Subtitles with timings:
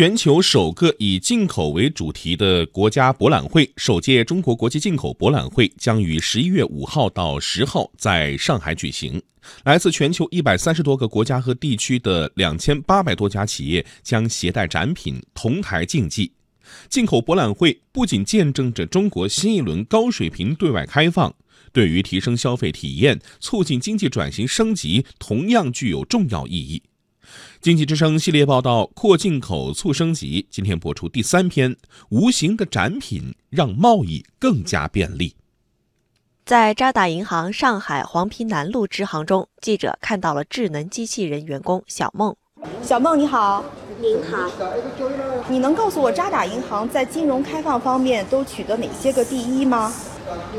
[0.00, 9.22] 全球首个以进口为主题的国家博览会——首届中国国际进口博览会，将于十一月五号到十号在上海举行。
[9.64, 16.32] 来自全球一百三十多个国家和地区的两千八百多家企业将携带展品同台竞技。
[16.88, 21.30] 进口博览会不仅见证着中国新一轮高水平对外开放，
[21.74, 26.82] 对于提升消费体验、促进经济转型升级，同样具有重要意义。
[27.60, 31.76] 经济之声系列报道《扩进口促升级》今天播出第三篇：
[32.10, 35.34] 无形的展品让贸易更加便利。
[36.46, 42.34] 在渣打银行上海黄陂南路支行中，记者看到了智能机器人员工小梦。
[42.82, 43.64] 小梦你好，
[44.00, 44.50] 您好，
[45.48, 49.92] 你能告诉我渣打银行在金融开放方面都取得哪些个第一吗？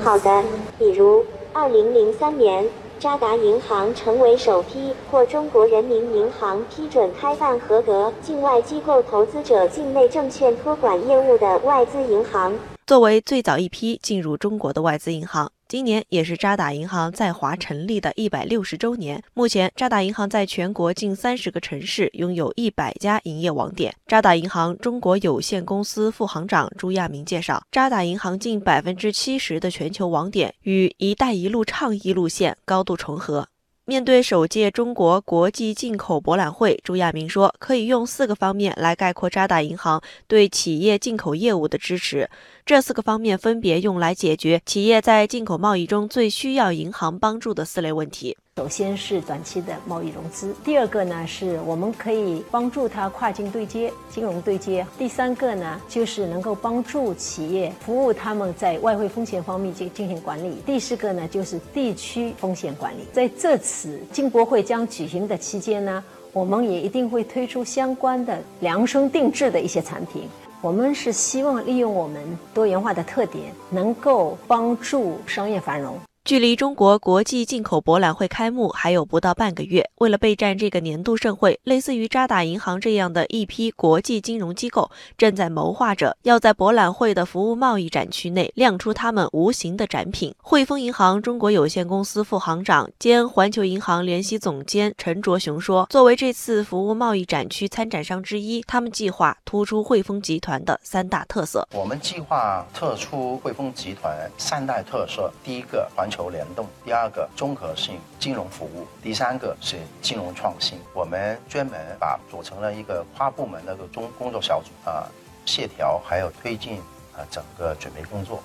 [0.01, 0.43] 好的，
[0.79, 2.65] 比如二零零三年。
[3.01, 12.53] 渣打银行成为首批获中国人民银行批准开办合格境外机构投资者境内证券托管业务的外资银行。
[12.85, 15.51] 作为最早一批进入中国的外资银行。
[15.67, 19.23] 今年也是渣打银行在华成立的一百六十周年。
[19.33, 23.95] 目前，渣打银行在全国近三十个城市拥有一百家营业网点。
[24.05, 33.47] 渣打银行中国有限公司副行长朱亚明介绍，渣打银行近百分之七十的全球网点与“一带一路”倡议路线高度重合。
[33.85, 42.29] 面对首届中国国际进口博览会，朱亚明说，可以用四个方面来概括渣打银行对企业进口业务的支持。
[42.63, 48.37] 这四个方面分别用来解决企业在进口贸易中最需要银行帮助的四类问题。
[48.57, 63.05] 首先是短期的贸易融资，第二个呢是我们可以帮助它跨境对接、金融对接，第三个呢就是能够帮助企业服务他们在外汇风险方面进进行管理，第四个呢就是地区风险管理。
[63.13, 70.23] 在这次进博会将举行的期间呢，我们也一定会推出相关的量身定制的一些产品。
[70.59, 72.21] 我们是希望利用我们
[72.53, 75.97] 多元化的特点，能够帮助商业繁荣。
[76.23, 90.33] 距离中国国际进口博览会开幕还有不到半个月，为了备战这个年度盛会，类似于渣打银行这样的一批国际金融机构正在谋划着要在博览会的服务贸易展区内亮出他们无形的展品。
[90.37, 101.67] 汇丰银行中国有限公司副行长兼环球银行联席总监陈卓雄说：“作为这次服务贸易展区参展商之一，他们计划突出汇丰集团的三大特色。
[101.73, 110.77] 我们计划特出汇丰集团三大特色，第一个环。”求联动，第二个综合性金融服务，第三个是金融创新。
[110.93, 115.07] 我们专门把组成了一个跨部门的个中工作小组啊，
[115.45, 116.79] 协调还有推进
[117.15, 118.43] 啊整个准备工作，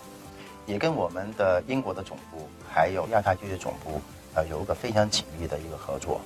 [0.65, 4.01] 也跟我们的英国的总部还有亚太区的总部
[4.35, 6.21] 啊有一个非常紧密的一个合作。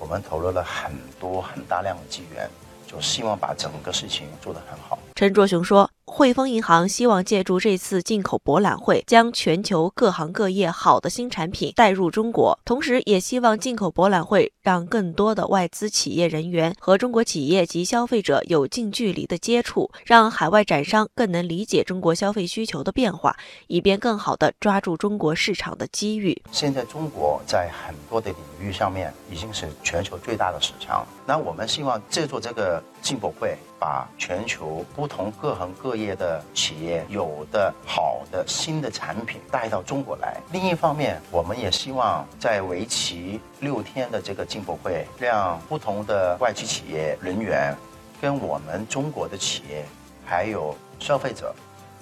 [0.00, 2.50] 我们投入了很多很大量的资源，
[2.88, 4.98] 就希望把整个事情做得很好。
[5.14, 5.88] 陈卓雄说。
[6.14, 23.34] 汇丰银行希望借助这次进口博览会，将全球各行各业好的新产品带入中国，同时也希望进口博览会让更多的外资企业人员和中国企业及消费者有近距离的接触，让海外展商更能理解中国消费需求的变化，
[23.68, 26.38] 以便更好地抓住中国市场的机遇。
[26.52, 40.40] 现在中国在很多的领域上面已经是全球最大的市场，那我们希望借助这个进博会，把全球不同各行各业的企业有的好的新的产品带到中国来。
[40.52, 47.76] 另一方面，我们也希望在为期六天的这个进博会，让不同的外企企业人员
[48.20, 49.84] 跟我们中国的企业
[50.24, 51.52] 还有消费者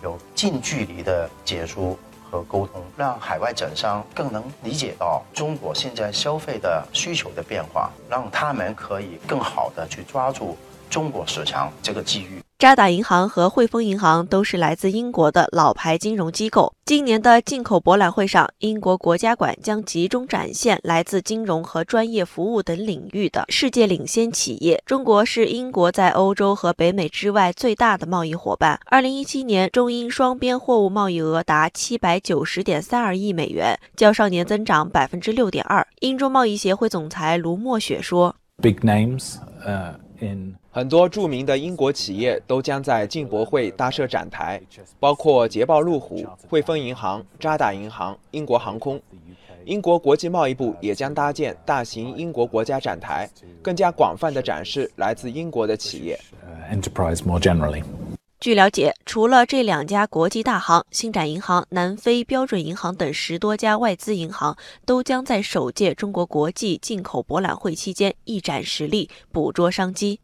[0.02, 1.98] 有近距离的接触
[2.30, 10.58] 和沟通，让海外展商更能理解到中国现在消费的需求的变化，让他们可以更好的去抓住
[10.90, 12.42] 中国市场这个机遇。
[12.58, 16.74] 渣打银行和汇丰银行都是来自英国的老牌金融机构。
[16.84, 24.82] 今年的进口博览会上，英国国家馆将集中展现来自金融和专业服务等领域的世界领先企业。
[24.84, 28.78] 中国是英国在欧洲和北美之外最大的贸易伙伴。
[28.84, 35.86] 二零一七年，中英双边货物贸易额达七百九十点三二亿美元，较上年增长百分之六点二。
[36.00, 39.36] 英中贸易协会总裁卢墨雪说：“Big names,
[39.66, 44.60] uh, in.” 很多著名的英国企业都将在进博会搭设展台，
[44.98, 49.00] 包括捷豹路虎、汇丰银行、渣打银行、英国航空。
[49.66, 53.28] 英国国际贸易部也将搭建大型英国国家展台，
[53.60, 56.18] 更加广泛地展示来自英国的企业。
[56.72, 57.82] Enterprise more generally.
[58.40, 64.56] 据了解，除了这两家国际大行，星展银行、南非标准银行等十多家外资银行
[64.86, 70.20] 都将在首届中国国际进口博览会期间一展实力，捕捉商机。